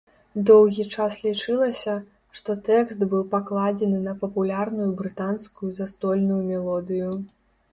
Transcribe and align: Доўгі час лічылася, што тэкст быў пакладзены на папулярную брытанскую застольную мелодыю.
Доўгі 0.49 0.83
час 0.95 1.17
лічылася, 1.25 1.93
што 2.39 2.55
тэкст 2.69 3.03
быў 3.11 3.23
пакладзены 3.35 3.99
на 4.07 4.17
папулярную 4.25 4.89
брытанскую 5.03 5.71
застольную 5.83 6.41
мелодыю. 6.51 7.09